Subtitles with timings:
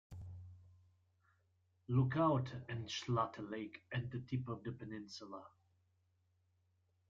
[1.87, 5.45] Lookout, and Schlatter Lake at the tip of the peninsula.